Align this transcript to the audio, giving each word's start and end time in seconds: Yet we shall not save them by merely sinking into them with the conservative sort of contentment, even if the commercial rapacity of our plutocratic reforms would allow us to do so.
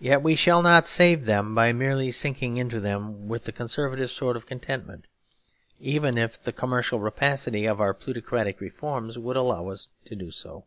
Yet 0.00 0.20
we 0.20 0.34
shall 0.34 0.60
not 0.60 0.86
save 0.86 1.24
them 1.24 1.54
by 1.54 1.72
merely 1.72 2.10
sinking 2.10 2.58
into 2.58 2.78
them 2.78 3.26
with 3.26 3.44
the 3.44 3.52
conservative 3.52 4.10
sort 4.10 4.36
of 4.36 4.44
contentment, 4.44 5.08
even 5.78 6.18
if 6.18 6.42
the 6.42 6.52
commercial 6.52 7.00
rapacity 7.00 7.64
of 7.64 7.80
our 7.80 7.94
plutocratic 7.94 8.60
reforms 8.60 9.16
would 9.16 9.36
allow 9.36 9.68
us 9.68 9.88
to 10.04 10.14
do 10.14 10.30
so. 10.30 10.66